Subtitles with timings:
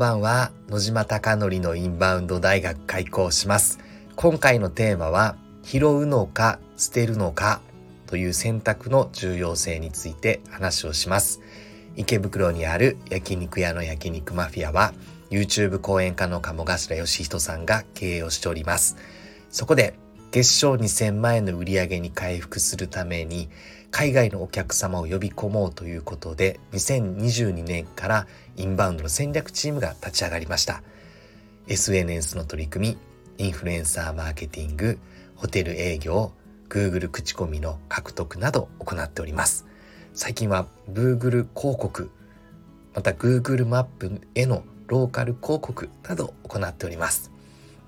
[0.00, 0.50] ばんは。
[0.70, 3.78] 野島貴則のインバウンド大学開校します。
[4.16, 7.60] 今回のテーマは拾うのか捨てるのか
[8.06, 11.42] という選択の重要性について話をします。
[11.96, 14.94] 池袋にある焼肉屋の焼肉マフィアは
[15.30, 18.96] YouTube 講演家の鴨頭義人さんが経営をしております。
[19.50, 19.98] そこで
[20.30, 23.48] 月賞2000万円の売り上げに回復するために
[23.90, 30.84] 海外のお客様を呼び込もうということで2022年からインバウンドの戦略チームが立ち上がりました。
[31.66, 32.96] SNS の取り組
[33.38, 35.00] みインフルエンサーマーケティング
[35.34, 36.32] ホテル営業
[36.68, 39.66] Google 口コミの獲得など行っております。
[40.14, 42.08] 最近は Google 広告
[42.94, 47.32] また Google マップへのローカル広告など行っております。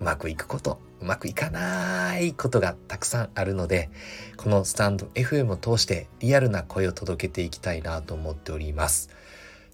[0.00, 3.90] うまくいくことうまくいかないことがたくさんあるので
[4.36, 9.10] このスタンド FM を通してリアルな声を届けていきたいなと思っております。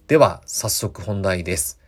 [0.07, 1.79] では早速本題です。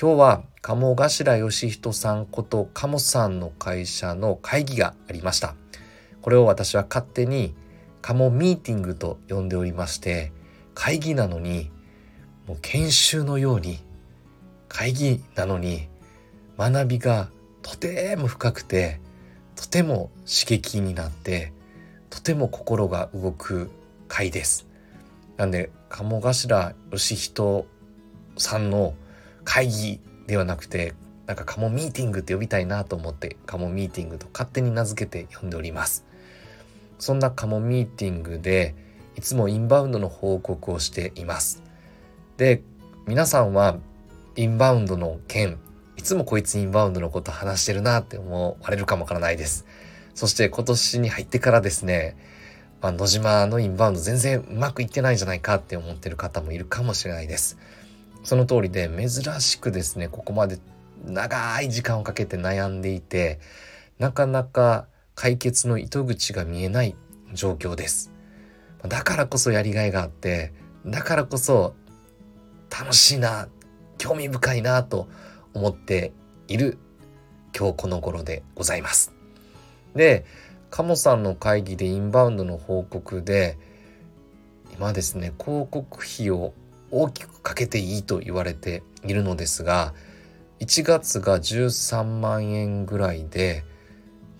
[0.00, 5.54] 今日は鴨頭義人さんこと鴨さんの会社の会議がありました。
[6.22, 7.54] これを私は勝手に
[8.02, 10.32] 鴨ミーティングと呼んでおりまして
[10.74, 11.70] 会議なのに
[12.46, 13.80] もう研修のように
[14.68, 15.88] 会議なのに
[16.58, 17.28] 学びが
[17.66, 19.00] とても深くて
[19.56, 21.52] とても刺激になって
[22.10, 23.72] とても心が動く
[24.06, 24.68] 回です。
[25.36, 27.66] なんで鴨頭義人
[28.38, 28.94] さんの
[29.42, 30.94] 会議ではなくて
[31.26, 36.06] なんかカモミーティングって呼びたいなと思ってカモミーティングと勝手に名付けて呼んでおります。
[37.00, 38.76] そんなカモミーティングで
[39.16, 41.64] いつもインバウンドの報告をしています。
[42.36, 42.62] で
[43.08, 43.76] 皆さんは
[44.36, 45.58] インバウンドの件
[46.06, 49.66] つもこいつインバウンドのこと話してるなって思われるかもわからないです。
[50.14, 52.16] そして今年に入ってからですね、
[52.80, 57.58] まあ、野島のインバウンド全然うまくいってないんじゃないかって思ってる方もいるかもしれないです。
[58.22, 59.08] その通りで珍
[59.40, 60.58] しくですね、ここまで
[61.04, 63.40] 長い時間をかけて悩んでいて、
[63.98, 64.86] なかなか
[65.16, 66.94] 解決の糸口が見えない
[67.32, 68.12] 状況です。
[68.86, 70.52] だからこそやりがいがあって、
[70.86, 71.74] だからこそ
[72.70, 73.48] 楽しいな、
[73.98, 75.08] 興味深いなと
[75.56, 76.12] 思って
[76.48, 76.78] いる
[77.56, 79.12] 今日この頃でございます。
[79.94, 80.26] で、
[80.70, 83.58] 鴨さんの会議でインバウンドの報告で
[84.74, 86.52] 今ですね広告費を
[86.90, 89.94] 大きくかけていいと言われているのですが
[90.60, 93.64] 1月が13万円ぐらいで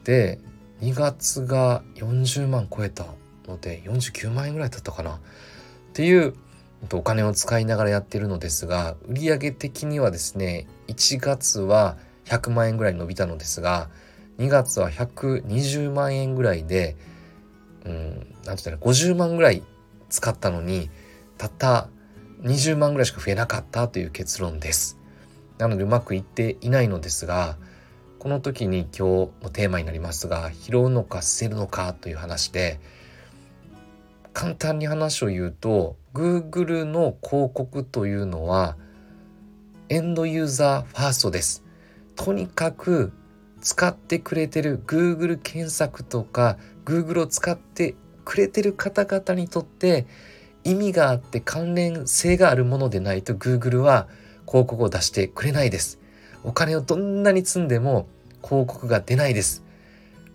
[0.05, 0.39] で
[0.83, 3.07] 2月が40万超えた
[3.49, 5.19] ので49万円ぐらいだったかなっ
[5.95, 6.35] ていう
[6.93, 13.89] お金を使いながらやってるのですが売上的にはですね1月は100万円ぐらい伸びたのですが
[14.39, 16.97] 2月は120万円ぐらいで
[17.85, 19.63] うん何て言ったら50万ぐらい
[20.09, 20.91] 使ったのに
[21.39, 21.89] たった
[22.43, 24.99] 20万ぐらいしか増えなかったという結論です。
[25.59, 27.57] なのでうまくいっていないのですが
[28.19, 32.79] この時に今日のテーマになりますが拾うのか捨てるのかという話で
[34.37, 38.77] 簡単に話を言うと Google の広告というのは
[39.89, 41.65] エンドユーザーファーストです。
[42.17, 43.15] とにかく
[43.63, 47.95] 使ってくれてる Google 検索とか Google を使って
[48.27, 50.07] くれてる方々にとって
[50.65, 54.07] 意味があって関連性があるものでないと Google は
[54.47, 55.99] 広告を出してくれないです。
[56.45, 58.07] お金をどんなに積んでも
[58.45, 59.65] 広告が出ないです。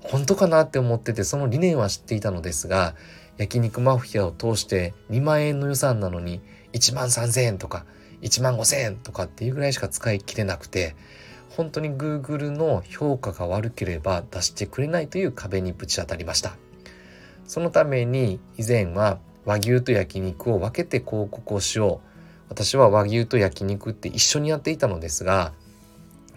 [0.03, 2.95] 本当かなって思っててその理念は知っていたのですが
[3.37, 6.41] 焼肉マフィアを通して2万円の予算なのに
[6.73, 7.85] 1万3000円とか
[8.21, 10.95] 1万5000円とかっていうぐらいしか使い切れなくて
[11.55, 16.55] 本当に Google の評価が悪ければ出してくれないという壁にぶち当たりました。
[17.45, 22.07] そのために以前は和牛と焼肉を分けて広告をしよう。
[22.49, 25.53] 私は和牛と焼肉って一緒にやっていたのですが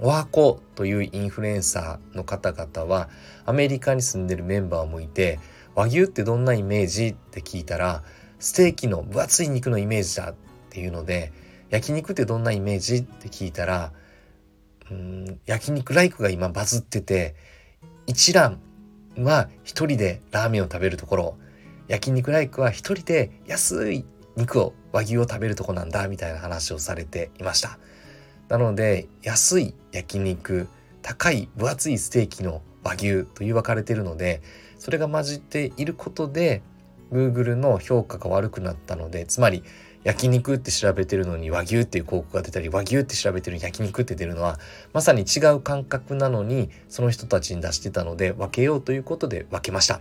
[0.01, 3.09] オアコというインフルエンサーの方々は
[3.47, 5.39] アメリカに住んでるメンバーもいて
[5.75, 7.09] 和牛ってどんなイメージ？
[7.09, 8.03] って聞いたら
[8.39, 10.35] ステーキの分厚い肉のイメージだっ
[10.71, 11.33] ていうので
[11.71, 12.97] 焼肉ってどんなイメージ？
[12.97, 13.93] って聞いたら
[14.91, 17.35] うん焼肉ライクが今バズってて
[18.07, 18.61] 一蘭
[19.17, 21.37] は一人でラーメンを食べるところ
[21.89, 24.05] 焼肉ライクは一人で安い
[24.37, 27.79] 肉を和牛を食べるとこなんだみたいな話をされていました。
[28.49, 30.69] なので安い焼肉
[31.03, 34.43] 高い分厚いステーキの和牛という分かれてるので
[34.79, 36.63] それが混じっていることで
[37.13, 39.63] Google の評価が悪くなったのでつまり
[40.05, 44.59] 焼肉って調べてるのに和牛っていう広告が出たり和牛って調べてるのに焼肉って出るのは
[44.93, 50.01] まさに違う感覚なのにその人たちに出してたので分けようということで分けました。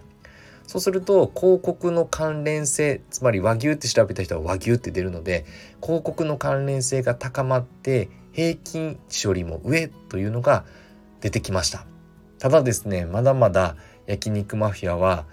[0.68, 5.45] そうすると広告の関連性つまり和牛って調べた人は和牛って出るので
[5.81, 10.65] 広告の関連性が高まって平均値よりも上というのが
[11.21, 11.86] 出てきました
[12.39, 13.75] ただですねまだまだ
[14.07, 15.25] 焼肉マフィアは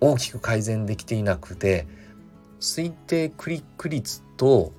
[0.00, 1.86] 大きく改善できていなくて
[2.60, 4.72] 推定クリック率と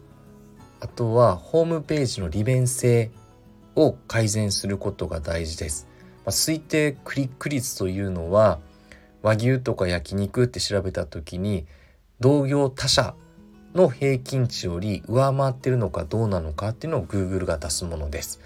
[0.80, 3.12] あとはホームページの利便性
[3.76, 5.88] を改善することが大事です。
[6.26, 8.60] まあ、推定クリック率というのは
[9.21, 11.66] 和牛とか焼肉って調べた時に
[12.19, 13.16] 同業他社
[13.74, 18.39] の平均値より上回ってるのかどうなのかっていうのを Google が出すものです。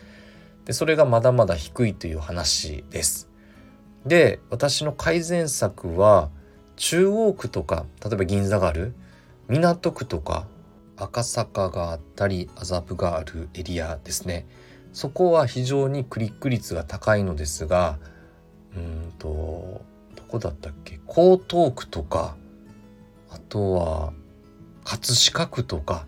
[0.66, 3.30] でそれがまだまだ低いという話です。
[4.06, 6.30] で私の改善策は
[6.76, 8.94] 中央区とか例えば銀座がある
[9.48, 10.48] 港区とか
[10.98, 14.46] 赤坂があったり麻布があるエリアですね
[14.92, 17.98] そこは非常にクリック率が高いのですが
[18.76, 19.82] うんと
[20.34, 21.00] こだったっけ？
[21.08, 22.36] 江東区とか
[23.30, 24.14] あとは
[24.84, 26.08] 葛飾区とか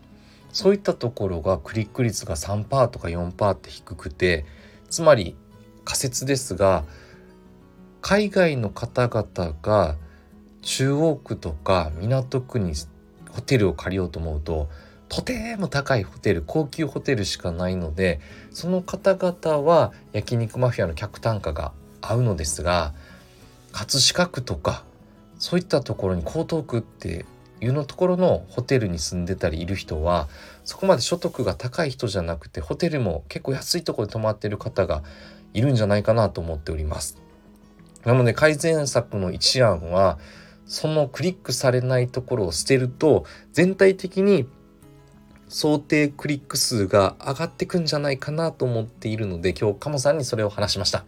[0.52, 4.46] そういったところがクリック率が3%とか4%って低くて
[4.90, 5.36] つまり
[5.84, 6.86] 仮説ですが
[8.02, 9.96] 海外の方々が
[10.64, 12.74] 中央区とか港区に
[13.30, 14.70] ホテルを借りようと思うと
[15.08, 18.20] とても高いホテル高級ホテルしかないので
[18.50, 22.96] その方々は焼肉マフィアの客単価が合うのですが
[23.76, 24.86] 葛飾区とか
[25.38, 27.26] そういったところに江東区って
[27.60, 30.30] いうのところのホテルに住んでたりいる人は
[30.64, 35.04] そこまで所得が高い人じゃなくてホテルも結構安いところで泊まってる方が
[35.54, 37.18] いるんじゃないかなと思っております。
[38.06, 40.20] なので改善策の一案は
[40.66, 44.48] そのクリックされないところを捨てると全体的に
[45.50, 51.04] 想定クリック数が上がってくんじゃないかなと思っているので今日カモさんにそれを話しました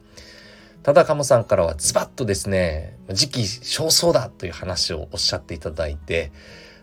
[0.84, 6.32] ただカモさんからはズバッとですね時期尚早だという話をおっしゃっていただいて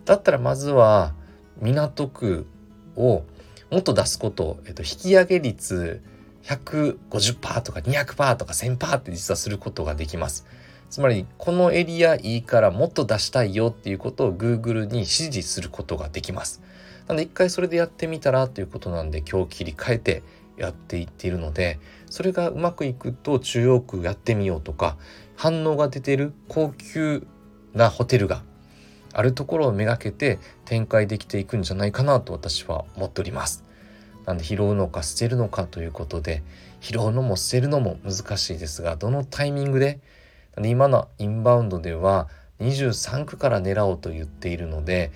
[0.05, 1.15] だったらまずは
[1.61, 2.47] 港区
[2.97, 3.25] を
[3.71, 6.03] もっと出すこと、えっと、引き上げ率
[6.45, 10.47] 150%とか200%とか1000%って実はすることができます。
[10.91, 16.63] つまりこのエリアいいからもっと出したいよっていうことを Google に指示することができます。
[17.09, 20.23] なので一回それでやってみたらということなんで今日切り替えて
[20.57, 21.81] やっていっているので
[22.15, 24.97] それがうまくいくと中央区やってみようとか
[25.35, 27.27] 反応が出てる高級
[27.73, 28.45] なホテルが
[29.13, 33.65] あるところをめがけて展開できていくんじゃないかなと私は思っております。
[34.27, 36.45] なんで拾うのか捨てるのかということで
[36.81, 39.99] 拾うのも捨てるのも難しいですがどのタイミングで
[40.63, 42.29] 今のインバウンドでは
[42.61, 45.11] 23区から狙おうと言っているので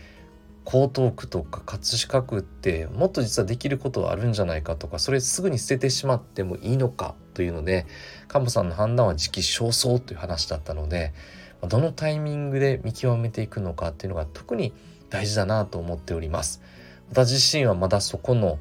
[0.70, 7.86] 江東区とか葛飾区ってもっと実はできることはあるんじゃないかとかそれすぐに捨ててしまってもいいのかというので
[8.28, 11.14] カンさんの判断は時期尚早という話だったので
[11.66, 14.74] どのタイミングで見極めていくのかっていうのが特に
[15.08, 16.60] 大事だなと思っております。
[17.10, 18.58] 私自身はまだそこの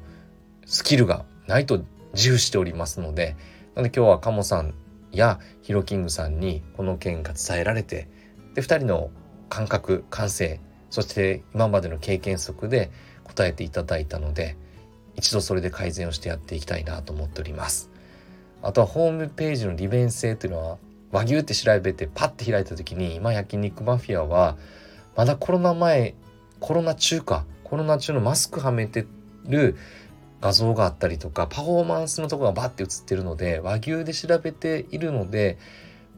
[0.64, 1.84] スキルがないと
[2.14, 3.36] 自負しておりますので
[3.74, 4.72] なので今日はカモさん
[5.12, 8.08] やヒロキングさんにこの件が伝えられて
[8.54, 9.10] で2人の
[9.50, 10.60] 感覚感性
[10.90, 12.90] そして今までの経験則で
[13.24, 14.56] 答えていただいたので
[15.16, 17.90] 一度それで改善をしてやっていきたいなと思っております。
[18.62, 20.78] あとはホームページの利便性というのは
[21.12, 24.56] 和牛って調べてパッて開いた時に今焼肉マフィアは
[25.16, 26.14] まだコロナ前
[26.60, 29.06] コロナ中かコロナ中のマスクはめて
[29.46, 29.76] る
[30.40, 35.58] 画像があったりとかパフォーマンスのとこがバッて映ってるので和牛で調べているので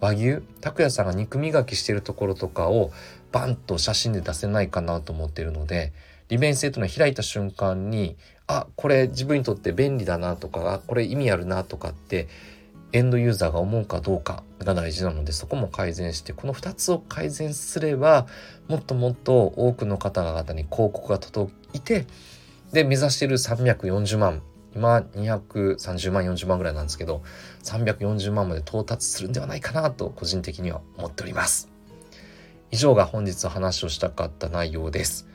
[0.01, 0.43] 和牛？
[0.61, 2.91] 拓也さんが肉磨きしてるところとかを
[3.33, 5.93] バンと写真で出せないかなと思ってるので
[6.29, 8.17] 利便性というのは開いた瞬間に
[8.47, 12.29] あこれ自分にとって便利だなとかこれ意味あるなとかって
[12.93, 18.27] エンドユーザーが思うかどうかが大事なのでそこも改善してこの2つを改善すれば
[18.69, 22.07] もっともっと多くの方々に広告が届いて
[22.73, 24.43] で目指している340万
[24.75, 27.23] 今230万40万ぐらいなんですけど
[27.65, 31.69] 340万まで到達するんではないかなと個人的には思っております。
[32.71, 35.27] 以上が本日話をしたかった内容です。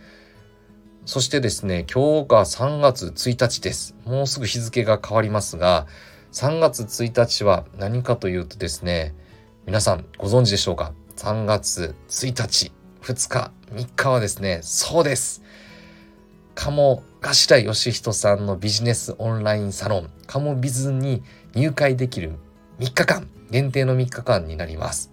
[1.06, 3.96] そしてですね今日が3月1日です。
[4.06, 5.86] もうすぐ日付が変わりますが
[6.32, 9.14] 3月1日は何かというとですね
[9.66, 15.44] 皆さんご存知でしょうか？3月1日2日3日はですねそうです。
[16.56, 22.34] 鴨頭義人さんのビジネスオンラインサロンカモビズに入会できる
[22.80, 25.12] 3日間限定の3日間になります。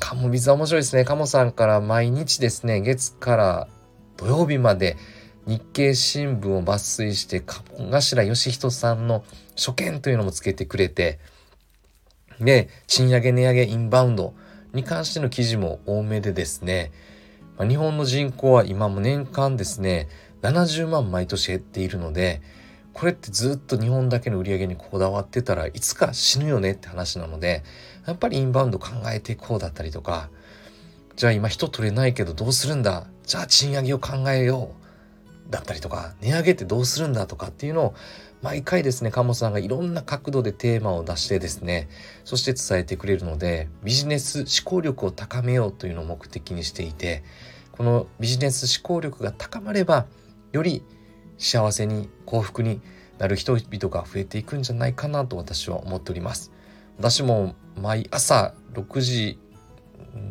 [0.00, 1.04] カモビズは面白いですね。
[1.04, 3.68] カモさんから毎日ですね、月から
[4.16, 4.96] 土曜日まで
[5.46, 9.24] 日経新聞を抜粋して鴨頭義人さんの
[9.56, 11.18] 書見というのもつけてくれて、
[12.40, 14.34] で、賃上げ値上げインバウンド、
[14.72, 16.92] に関しての記事も多めでですね、
[17.56, 20.08] ま、日本の人口は今も年間ですね、
[20.42, 22.42] 70万毎年減っているので、
[22.92, 27.62] これってずっと日本だけの売り上げにこだわってたらいつか死ぬよねって話なので、
[28.06, 30.30] やっぱりインバウンド考えていこうだったりとか、
[31.16, 33.06] じゃあ今人取れないけどどうするんだ？
[33.24, 34.78] じゃあ賃上げを考えよう。
[35.50, 37.94] だったりとか、値上げってどうするんだとかっていうのを
[38.42, 41.88] 毎回ですね、鴨さんがいろんな角度でテーマを出してですね、
[42.26, 47.24] そして伝えてくれるので、ビジネス思考力を高めようというのを目的にしていて、
[47.72, 50.04] このビジネス思考力が高まれば、
[50.52, 50.82] より
[51.38, 52.80] 幸せに幸福に
[53.18, 56.52] なる人々が増えていくんじゃないかなと私は思っております。
[56.98, 59.38] 私も毎朝6時、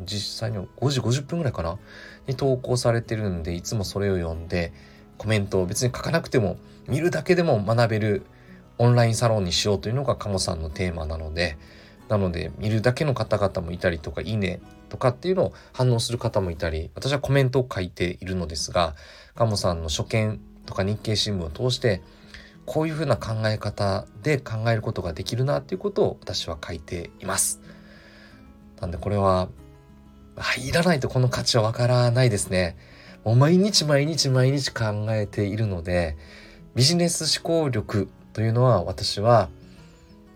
[0.05, 1.77] 実際には5時50分ぐらいかな
[2.27, 4.73] に投稿されてるんで、いつもそれを読んで、
[5.17, 6.57] コメントを別に書かなくても
[6.87, 8.25] 見るだけでも学べる
[8.77, 11.57] オンラインサロンにしようというのが鴨さんのテーマなので
[12.07, 18.95] なので見るだけの方々もいたりとかいいねとかっていうのを反応する方もいたり私はコメントを書いているのですが
[19.37, 22.01] 鴨さんの書見とか日経新聞を通して
[22.65, 27.61] こういうふうな考え方で考えることができるなっていうことを私は書いています。
[28.81, 29.47] なんでこれは
[30.35, 32.75] 入らないとこの価値はわからないですね。
[33.23, 36.17] もう毎日毎日毎日考えているので
[36.75, 39.49] ビジネス思考力というのは私は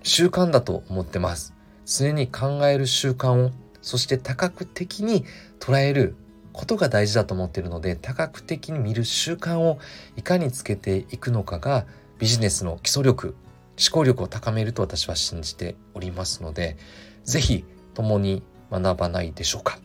[0.04, 1.54] 習慣だと思ってます。
[1.86, 5.26] 常に考える習慣を、そして多角的に
[5.60, 6.16] 捉える
[6.54, 9.80] ことが大事だと思っているので、多角的に見る習慣を
[10.16, 11.86] いかにつけていくのかが
[12.20, 13.36] ビジネスの基礎力、
[13.80, 16.78] 思考力を高めると私は信じておりますので、
[17.24, 19.80] ぜひ共に学ばないでしょうか。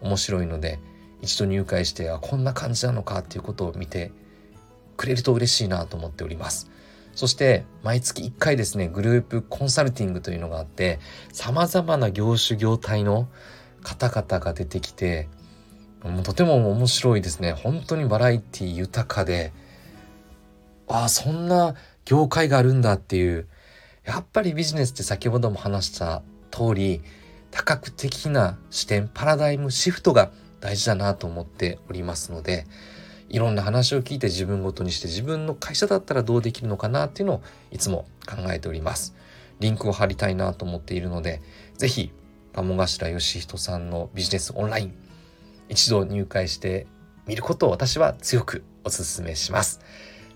[0.00, 0.78] 面白いので、
[1.22, 4.12] 一度入会して、あ、こんな感じなのかっていうことを見て
[4.96, 6.70] くれると嬉しいなと思っております。
[7.14, 11.00] そして毎月1回ですね、グループコンサルティングというのがあって、
[11.32, 13.28] 様々な業種業態の
[13.82, 15.28] 方々が出てきて、
[16.04, 17.52] もうとても面白いですね。
[17.52, 19.52] 本当にバラエティ豊かで、
[20.88, 23.46] ああ、そんな業界があるんだっていう、
[24.04, 27.02] やっぱりビジネスって先ほども話した通り、
[27.50, 30.30] 多角的な視点、パラダイムシフトが
[30.60, 32.66] 大事だなと思っておりますので、
[33.28, 39.14] いろんな話を聞いて自分ごとにして自分の会社だったらどうできるのかなっていうのをいつも考えております。
[39.60, 41.40] リンクを貼りたいなと思っているので、
[41.76, 42.12] ぜひ、
[42.52, 44.94] 鴨頭義人さんのビジネスオンライン、
[45.70, 46.86] 一度入会して
[47.26, 49.80] みることを私は強くお勧めします。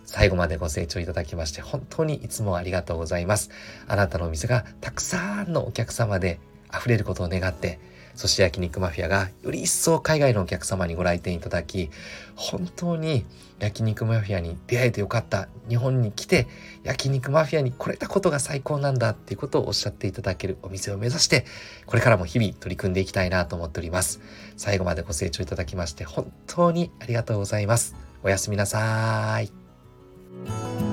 [0.04, 3.50] 最後までご清聴いただきまして本当にいつもありがとうございます。
[3.88, 6.38] あなたのお店がたくさんのお客様で
[6.72, 7.80] 溢れることを願って、
[8.16, 11.90] 寿司焼肉マフィアがより一層海外のお客様にご来店いただき、
[12.37, 13.25] 本当に
[13.59, 15.49] 焼肉マフィアに出会えてよかった。
[15.68, 16.47] 日本に来て
[16.83, 21.44] 焼肉マフィアに来れたことが最高なんだっていうことをおっしゃっていただけるお店を目指して、
[21.87, 24.21] これからも日々取り組んでいきたいなと思っております。
[24.56, 27.97] 最後までご清聴いただきまして本当にありがとうございます。
[28.23, 30.83] おやすみなさーい。